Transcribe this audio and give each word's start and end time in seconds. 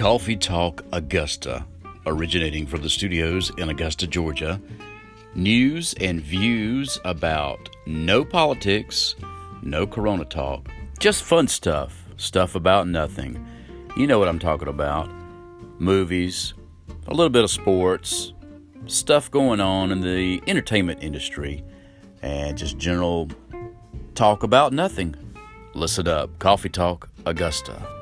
Coffee 0.00 0.34
Talk 0.34 0.82
Augusta, 0.92 1.66
originating 2.06 2.66
from 2.66 2.80
the 2.80 2.88
studios 2.88 3.52
in 3.58 3.68
Augusta, 3.68 4.06
Georgia. 4.06 4.58
News 5.34 5.94
and 6.00 6.22
views 6.22 6.98
about 7.04 7.68
no 7.84 8.24
politics, 8.24 9.14
no 9.60 9.86
corona 9.86 10.24
talk, 10.24 10.70
just 10.98 11.22
fun 11.22 11.48
stuff, 11.48 12.02
stuff 12.16 12.54
about 12.54 12.88
nothing. 12.88 13.46
You 13.94 14.06
know 14.06 14.18
what 14.18 14.28
I'm 14.28 14.38
talking 14.38 14.68
about 14.68 15.10
movies, 15.78 16.54
a 17.06 17.12
little 17.12 17.28
bit 17.28 17.44
of 17.44 17.50
sports, 17.50 18.32
stuff 18.86 19.30
going 19.30 19.60
on 19.60 19.92
in 19.92 20.00
the 20.00 20.42
entertainment 20.46 21.02
industry, 21.02 21.62
and 22.22 22.56
just 22.56 22.78
general 22.78 23.28
talk 24.14 24.44
about 24.44 24.72
nothing. 24.72 25.14
Listen 25.74 26.08
up. 26.08 26.38
Coffee 26.38 26.70
Talk 26.70 27.10
Augusta. 27.26 27.99